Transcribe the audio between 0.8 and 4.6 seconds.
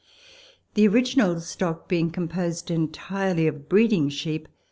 original stock being composed entirely of breeding sheep